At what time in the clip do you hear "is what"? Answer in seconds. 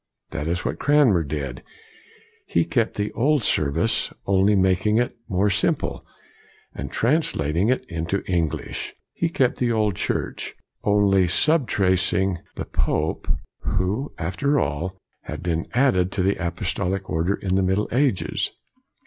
0.47-0.79